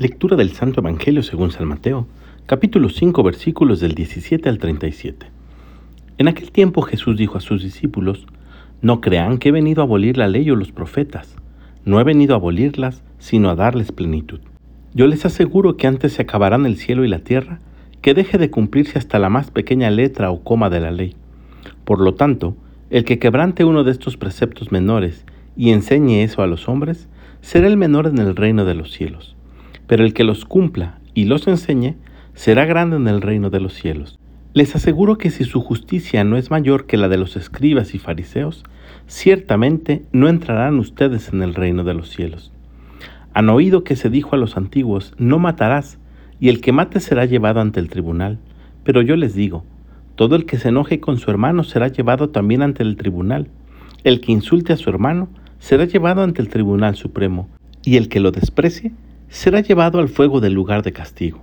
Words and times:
Lectura 0.00 0.36
del 0.36 0.52
Santo 0.52 0.80
Evangelio 0.80 1.24
según 1.24 1.50
San 1.50 1.66
Mateo, 1.66 2.06
capítulo 2.46 2.88
5, 2.88 3.20
versículos 3.24 3.80
del 3.80 3.96
17 3.96 4.48
al 4.48 4.58
37. 4.58 5.26
En 6.18 6.28
aquel 6.28 6.52
tiempo 6.52 6.82
Jesús 6.82 7.16
dijo 7.16 7.36
a 7.36 7.40
sus 7.40 7.64
discípulos, 7.64 8.24
No 8.80 9.00
crean 9.00 9.38
que 9.38 9.48
he 9.48 9.52
venido 9.52 9.82
a 9.82 9.86
abolir 9.86 10.16
la 10.16 10.28
ley 10.28 10.48
o 10.52 10.54
los 10.54 10.70
profetas. 10.70 11.34
No 11.84 11.98
he 11.98 12.04
venido 12.04 12.34
a 12.34 12.36
abolirlas, 12.36 13.02
sino 13.18 13.50
a 13.50 13.56
darles 13.56 13.90
plenitud. 13.90 14.38
Yo 14.94 15.08
les 15.08 15.24
aseguro 15.24 15.76
que 15.76 15.88
antes 15.88 16.12
se 16.12 16.22
acabarán 16.22 16.64
el 16.64 16.76
cielo 16.76 17.04
y 17.04 17.08
la 17.08 17.18
tierra, 17.18 17.58
que 18.00 18.14
deje 18.14 18.38
de 18.38 18.52
cumplirse 18.52 19.00
hasta 19.00 19.18
la 19.18 19.30
más 19.30 19.50
pequeña 19.50 19.90
letra 19.90 20.30
o 20.30 20.44
coma 20.44 20.70
de 20.70 20.78
la 20.78 20.92
ley. 20.92 21.16
Por 21.84 22.00
lo 22.00 22.14
tanto, 22.14 22.56
el 22.90 23.02
que 23.02 23.18
quebrante 23.18 23.64
uno 23.64 23.82
de 23.82 23.90
estos 23.90 24.16
preceptos 24.16 24.70
menores 24.70 25.24
y 25.56 25.70
enseñe 25.70 26.22
eso 26.22 26.42
a 26.42 26.46
los 26.46 26.68
hombres, 26.68 27.08
será 27.40 27.66
el 27.66 27.76
menor 27.76 28.06
en 28.06 28.18
el 28.18 28.36
reino 28.36 28.64
de 28.64 28.74
los 28.76 28.92
cielos 28.92 29.34
pero 29.88 30.04
el 30.04 30.14
que 30.14 30.22
los 30.22 30.44
cumpla 30.44 31.00
y 31.14 31.24
los 31.24 31.48
enseñe 31.48 31.96
será 32.34 32.66
grande 32.66 32.96
en 32.96 33.08
el 33.08 33.20
reino 33.20 33.50
de 33.50 33.58
los 33.58 33.72
cielos. 33.72 34.18
Les 34.54 34.76
aseguro 34.76 35.18
que 35.18 35.30
si 35.30 35.44
su 35.44 35.60
justicia 35.60 36.22
no 36.22 36.36
es 36.36 36.50
mayor 36.50 36.86
que 36.86 36.96
la 36.96 37.08
de 37.08 37.16
los 37.16 37.36
escribas 37.36 37.94
y 37.94 37.98
fariseos, 37.98 38.64
ciertamente 39.06 40.04
no 40.12 40.28
entrarán 40.28 40.78
ustedes 40.78 41.32
en 41.32 41.42
el 41.42 41.54
reino 41.54 41.84
de 41.84 41.94
los 41.94 42.10
cielos. 42.10 42.52
Han 43.34 43.48
oído 43.48 43.82
que 43.82 43.96
se 43.96 44.10
dijo 44.10 44.34
a 44.34 44.38
los 44.38 44.56
antiguos, 44.56 45.14
no 45.18 45.38
matarás, 45.38 45.98
y 46.38 46.50
el 46.50 46.60
que 46.60 46.72
mate 46.72 47.00
será 47.00 47.24
llevado 47.24 47.60
ante 47.60 47.80
el 47.80 47.88
tribunal. 47.88 48.38
Pero 48.84 49.02
yo 49.02 49.16
les 49.16 49.34
digo, 49.34 49.64
todo 50.16 50.36
el 50.36 50.44
que 50.44 50.58
se 50.58 50.68
enoje 50.68 51.00
con 51.00 51.18
su 51.18 51.30
hermano 51.30 51.64
será 51.64 51.88
llevado 51.88 52.30
también 52.30 52.62
ante 52.62 52.82
el 52.82 52.96
tribunal. 52.96 53.48
El 54.04 54.20
que 54.20 54.32
insulte 54.32 54.72
a 54.72 54.76
su 54.76 54.90
hermano 54.90 55.28
será 55.58 55.84
llevado 55.84 56.22
ante 56.22 56.42
el 56.42 56.48
tribunal 56.48 56.94
supremo, 56.94 57.48
y 57.84 57.96
el 57.96 58.08
que 58.08 58.20
lo 58.20 58.32
desprecie 58.32 58.92
será 59.28 59.60
llevado 59.60 59.98
al 59.98 60.08
fuego 60.08 60.40
del 60.40 60.54
lugar 60.54 60.82
de 60.82 60.92
castigo. 60.92 61.42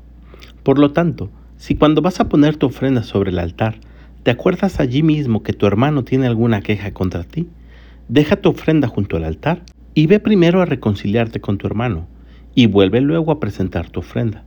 Por 0.63 0.79
lo 0.79 0.91
tanto, 0.91 1.29
si 1.57 1.75
cuando 1.75 2.01
vas 2.01 2.19
a 2.19 2.29
poner 2.29 2.57
tu 2.57 2.67
ofrenda 2.67 3.03
sobre 3.03 3.31
el 3.31 3.39
altar, 3.39 3.75
te 4.23 4.31
acuerdas 4.31 4.79
allí 4.79 5.03
mismo 5.03 5.43
que 5.43 5.53
tu 5.53 5.67
hermano 5.67 6.03
tiene 6.03 6.27
alguna 6.27 6.61
queja 6.61 6.91
contra 6.91 7.23
ti, 7.23 7.47
deja 8.07 8.37
tu 8.37 8.49
ofrenda 8.49 8.87
junto 8.87 9.17
al 9.17 9.23
altar 9.23 9.61
y 9.93 10.07
ve 10.07 10.19
primero 10.19 10.61
a 10.61 10.65
reconciliarte 10.65 11.39
con 11.39 11.57
tu 11.57 11.67
hermano, 11.67 12.07
y 12.53 12.67
vuelve 12.67 13.01
luego 13.01 13.31
a 13.31 13.39
presentar 13.39 13.89
tu 13.89 13.99
ofrenda. 13.99 14.43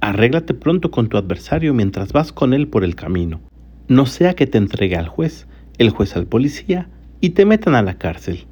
Arréglate 0.00 0.54
pronto 0.54 0.90
con 0.90 1.08
tu 1.08 1.16
adversario 1.16 1.74
mientras 1.74 2.12
vas 2.12 2.32
con 2.32 2.52
él 2.52 2.68
por 2.68 2.84
el 2.84 2.94
camino. 2.94 3.40
No 3.88 4.06
sea 4.06 4.34
que 4.34 4.46
te 4.46 4.58
entregue 4.58 4.96
al 4.96 5.08
juez, 5.08 5.46
el 5.78 5.90
juez 5.90 6.14
al 6.16 6.26
policía, 6.26 6.88
y 7.20 7.30
te 7.30 7.46
metan 7.46 7.74
a 7.74 7.82
la 7.82 7.94
cárcel. 7.94 8.46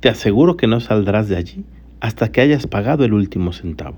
Te 0.00 0.08
aseguro 0.08 0.56
que 0.56 0.66
no 0.66 0.80
saldrás 0.80 1.28
de 1.28 1.36
allí 1.36 1.64
hasta 2.00 2.30
que 2.30 2.40
hayas 2.40 2.66
pagado 2.66 3.04
el 3.04 3.12
último 3.12 3.52
centavo. 3.52 3.96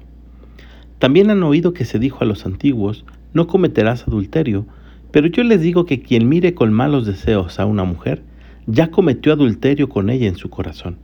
También 0.98 1.31
han 1.31 1.43
oído 1.43 1.73
que 1.73 1.84
se 1.84 1.98
dijo 1.98 2.19
a 2.20 2.27
los 2.27 2.47
antiguos, 2.47 3.05
no 3.33 3.47
cometerás 3.47 4.06
adulterio, 4.06 4.67
pero 5.11 5.27
yo 5.27 5.43
les 5.43 5.61
digo 5.61 5.87
que 5.87 6.03
quien 6.03 6.28
mire 6.28 6.55
con 6.55 6.73
malos 6.73 7.06
deseos 7.06 7.59
a 7.59 7.67
una 7.67 7.84
mujer, 7.84 8.23
ya 8.67 8.91
cometió 8.91 9.33
adulterio 9.33 9.89
con 9.89 10.11
ella 10.11 10.28
en 10.28 10.37
su 10.37 10.51
corazón. 10.51 10.98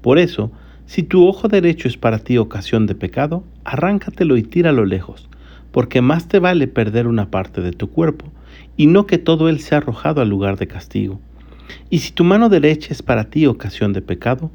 Por 0.00 0.18
eso, 0.18 0.52
si 0.86 1.02
tu 1.02 1.26
ojo 1.26 1.48
derecho 1.48 1.88
es 1.88 1.96
para 1.96 2.18
ti 2.18 2.38
ocasión 2.38 2.86
de 2.86 2.94
pecado, 2.94 3.44
arráncatelo 3.64 4.36
y 4.36 4.42
tíralo 4.42 4.84
lejos, 4.84 5.28
porque 5.70 6.02
más 6.02 6.28
te 6.28 6.38
vale 6.38 6.68
perder 6.68 7.06
una 7.06 7.30
parte 7.30 7.60
de 7.60 7.72
tu 7.72 7.90
cuerpo, 7.90 8.26
y 8.76 8.86
no 8.86 9.06
que 9.06 9.18
todo 9.18 9.48
él 9.48 9.60
sea 9.60 9.78
arrojado 9.78 10.20
al 10.20 10.28
lugar 10.28 10.56
de 10.56 10.68
castigo. 10.68 11.20
Y 11.90 11.98
si 11.98 12.12
tu 12.12 12.24
mano 12.24 12.48
derecha 12.48 12.88
es 12.90 13.02
para 13.02 13.24
ti 13.24 13.46
ocasión 13.46 13.92
de 13.92 14.02
pecado, 14.02 14.50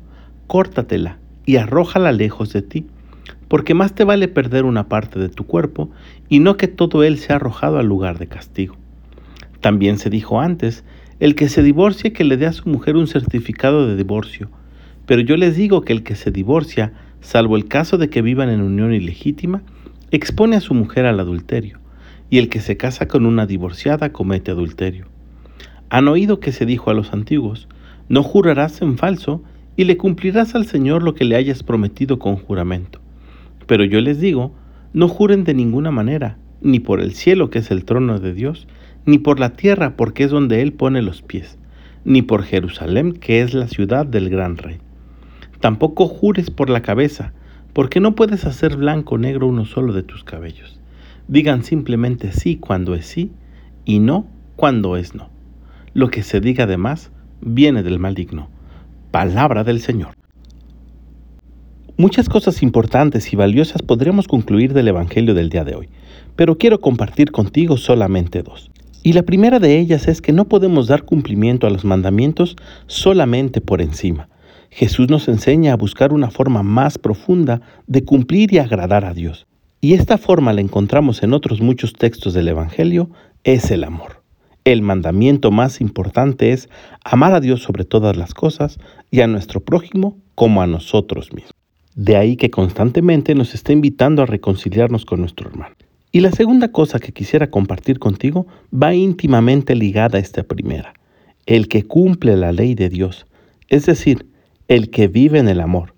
córtatela 0.47 1.17
y 1.47 1.55
arrójala 1.55 2.11
lejos 2.11 2.53
de 2.53 2.61
ti, 2.61 2.85
porque 3.47 3.73
más 3.73 3.95
te 3.95 4.03
vale 4.03 4.27
perder 4.27 4.65
una 4.65 4.89
parte 4.89 5.17
de 5.17 5.29
tu 5.29 5.45
cuerpo 5.45 5.89
y 6.29 6.39
no 6.39 6.57
que 6.57 6.67
todo 6.67 7.03
él 7.03 7.17
sea 7.17 7.37
arrojado 7.37 7.79
al 7.79 7.87
lugar 7.87 8.19
de 8.19 8.27
castigo. 8.27 8.75
También 9.61 9.97
se 9.97 10.09
dijo 10.11 10.41
antes, 10.41 10.83
el 11.19 11.33
que 11.33 11.49
se 11.49 11.63
divorcie 11.63 12.13
que 12.13 12.25
le 12.25 12.37
dé 12.37 12.45
a 12.45 12.53
su 12.53 12.69
mujer 12.69 12.97
un 12.97 13.07
certificado 13.07 13.87
de 13.87 13.95
divorcio, 13.95 14.51
pero 15.05 15.21
yo 15.21 15.37
les 15.37 15.55
digo 15.55 15.81
que 15.81 15.93
el 15.93 16.03
que 16.03 16.15
se 16.15 16.31
divorcia, 16.31 16.91
salvo 17.21 17.55
el 17.55 17.67
caso 17.69 17.97
de 17.97 18.09
que 18.09 18.21
vivan 18.21 18.49
en 18.49 18.61
unión 18.61 18.93
ilegítima, 18.93 19.63
expone 20.11 20.57
a 20.57 20.61
su 20.61 20.73
mujer 20.73 21.05
al 21.05 21.19
adulterio, 21.19 21.79
y 22.29 22.39
el 22.39 22.49
que 22.49 22.59
se 22.59 22.75
casa 22.75 23.07
con 23.07 23.25
una 23.25 23.45
divorciada 23.45 24.11
comete 24.11 24.51
adulterio. 24.51 25.07
Han 25.89 26.09
oído 26.09 26.41
que 26.41 26.51
se 26.51 26.65
dijo 26.65 26.91
a 26.91 26.93
los 26.93 27.13
antiguos, 27.13 27.69
no 28.09 28.21
jurarás 28.21 28.81
en 28.81 28.97
falso, 28.97 29.41
y 29.77 29.85
le 29.85 29.95
cumplirás 29.95 30.55
al 30.55 30.65
Señor 30.65 31.03
lo 31.03 31.13
que 31.13 31.23
le 31.23 31.35
hayas 31.35 31.63
prometido 31.63 32.19
con 32.19 32.35
juramento. 32.35 32.99
Pero 33.67 33.85
yo 33.85 34.01
les 34.01 34.19
digo, 34.19 34.53
no 34.91 35.07
juren 35.07 35.43
de 35.43 35.53
ninguna 35.53 35.91
manera, 35.91 36.37
ni 36.61 36.79
por 36.79 36.99
el 36.99 37.13
cielo 37.13 37.51
que 37.51 37.59
es 37.59 37.69
el 37.69 37.85
trono 37.85 38.19
de 38.19 38.33
Dios, 38.33 38.67
ni 39.05 39.19
por 39.19 39.39
la 39.39 39.51
tierra 39.51 39.95
porque 39.95 40.23
es 40.23 40.31
donde 40.31 40.63
Él 40.63 40.73
pone 40.73 41.03
los 41.03 41.21
pies, 41.21 41.59
ni 42.03 42.23
por 42.23 42.43
Jerusalén 42.43 43.13
que 43.13 43.41
es 43.41 43.53
la 43.53 43.67
ciudad 43.67 44.05
del 44.05 44.29
gran 44.29 44.57
rey. 44.57 44.79
Tampoco 45.59 46.07
jures 46.07 46.49
por 46.49 46.69
la 46.71 46.81
cabeza, 46.81 47.33
porque 47.73 47.99
no 47.99 48.15
puedes 48.15 48.45
hacer 48.45 48.77
blanco 48.77 49.15
o 49.15 49.17
negro 49.19 49.47
uno 49.47 49.65
solo 49.65 49.93
de 49.93 50.01
tus 50.01 50.23
cabellos. 50.23 50.79
Digan 51.27 51.63
simplemente 51.63 52.31
sí 52.31 52.57
cuando 52.57 52.95
es 52.95 53.05
sí 53.05 53.31
y 53.85 53.99
no 53.99 54.25
cuando 54.55 54.97
es 54.97 55.13
no. 55.13 55.29
Lo 55.93 56.09
que 56.09 56.23
se 56.23 56.39
diga 56.39 56.63
además 56.63 57.11
viene 57.41 57.83
del 57.83 57.99
maligno. 57.99 58.49
Palabra 59.11 59.63
del 59.63 59.79
Señor. 59.79 60.15
Muchas 61.97 62.27
cosas 62.27 62.61
importantes 62.61 63.31
y 63.31 63.37
valiosas 63.37 63.81
podríamos 63.81 64.27
concluir 64.27 64.73
del 64.73 64.89
Evangelio 64.89 65.33
del 65.33 65.49
día 65.49 65.63
de 65.63 65.75
hoy, 65.75 65.89
pero 66.35 66.57
quiero 66.57 66.81
compartir 66.81 67.31
contigo 67.31 67.77
solamente 67.77 68.43
dos. 68.43 68.69
Y 69.03 69.13
la 69.13 69.23
primera 69.23 69.59
de 69.59 69.79
ellas 69.79 70.09
es 70.09 70.21
que 70.21 70.33
no 70.33 70.49
podemos 70.49 70.87
dar 70.87 71.03
cumplimiento 71.03 71.65
a 71.65 71.69
los 71.69 71.85
mandamientos 71.85 72.57
solamente 72.87 73.61
por 73.61 73.81
encima. 73.81 74.27
Jesús 74.71 75.09
nos 75.09 75.29
enseña 75.29 75.71
a 75.71 75.77
buscar 75.77 76.11
una 76.11 76.29
forma 76.29 76.61
más 76.61 76.97
profunda 76.97 77.61
de 77.87 78.03
cumplir 78.03 78.53
y 78.53 78.57
agradar 78.57 79.05
a 79.05 79.13
Dios. 79.13 79.47
Y 79.79 79.93
esta 79.93 80.17
forma 80.17 80.51
la 80.51 80.59
encontramos 80.59 81.23
en 81.23 81.31
otros 81.31 81.61
muchos 81.61 81.93
textos 81.93 82.33
del 82.33 82.49
Evangelio, 82.49 83.09
es 83.45 83.71
el 83.71 83.85
amor. 83.85 84.16
El 84.67 84.81
mandamiento 84.81 85.49
más 85.49 85.79
importante 85.79 86.51
es 86.51 86.67
amar 87.05 87.33
a 87.33 87.39
Dios 87.39 87.63
sobre 87.63 87.85
todas 87.85 88.17
las 88.17 88.33
cosas 88.33 88.79
y 89.09 89.21
a 89.21 89.27
nuestro 89.27 89.61
prójimo 89.61 90.17
como 90.35 90.61
a 90.61 90.67
nosotros 90.67 91.31
mismos. 91.31 91.53
De 91.95 92.17
ahí 92.17 92.35
que 92.35 92.51
constantemente 92.51 93.33
nos 93.33 93.55
está 93.55 93.71
invitando 93.71 94.23
a 94.23 94.25
reconciliarnos 94.25 95.05
con 95.05 95.21
nuestro 95.21 95.49
hermano. 95.49 95.73
Y 96.11 96.19
la 96.19 96.33
segunda 96.33 96.69
cosa 96.73 96.99
que 96.99 97.13
quisiera 97.13 97.49
compartir 97.49 97.97
contigo 97.97 98.45
va 98.73 98.93
íntimamente 98.93 99.73
ligada 99.73 100.17
a 100.17 100.21
esta 100.21 100.43
primera. 100.43 100.93
El 101.45 101.69
que 101.69 101.83
cumple 101.83 102.35
la 102.35 102.51
ley 102.51 102.75
de 102.75 102.89
Dios, 102.89 103.25
es 103.69 103.85
decir, 103.85 104.25
el 104.67 104.89
que 104.89 105.07
vive 105.07 105.39
en 105.39 105.47
el 105.47 105.61
amor 105.61 105.93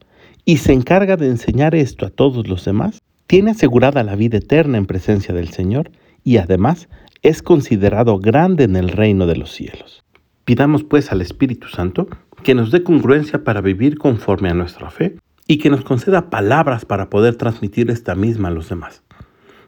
y 0.45 0.57
se 0.57 0.73
encarga 0.73 1.17
de 1.17 1.25
enseñar 1.25 1.73
esto 1.73 2.05
a 2.05 2.11
todos 2.11 2.47
los 2.47 2.65
demás, 2.65 2.99
tiene 3.25 3.49
asegurada 3.49 4.03
la 4.03 4.15
vida 4.15 4.37
eterna 4.37 4.77
en 4.77 4.85
presencia 4.85 5.33
del 5.33 5.49
Señor 5.49 5.89
y 6.23 6.37
además 6.37 6.87
es 7.21 7.41
considerado 7.41 8.19
grande 8.19 8.63
en 8.63 8.75
el 8.75 8.89
reino 8.89 9.27
de 9.27 9.35
los 9.35 9.51
cielos. 9.51 10.03
Pidamos 10.45 10.83
pues 10.83 11.11
al 11.11 11.21
Espíritu 11.21 11.67
Santo 11.67 12.07
que 12.43 12.55
nos 12.55 12.71
dé 12.71 12.83
congruencia 12.83 13.43
para 13.43 13.61
vivir 13.61 13.97
conforme 13.97 14.49
a 14.49 14.53
nuestra 14.53 14.89
fe 14.89 15.17
y 15.47 15.57
que 15.57 15.69
nos 15.69 15.83
conceda 15.83 16.29
palabras 16.29 16.85
para 16.85 17.09
poder 17.09 17.35
transmitir 17.35 17.91
esta 17.91 18.15
misma 18.15 18.47
a 18.47 18.51
los 18.51 18.69
demás. 18.69 19.03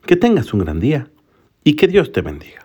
Que 0.06 0.16
tengas 0.16 0.54
un 0.54 0.62
gran 0.62 0.80
día 0.80 1.10
y 1.64 1.76
que 1.76 1.88
Dios 1.88 2.12
te 2.12 2.22
bendiga. 2.22 2.61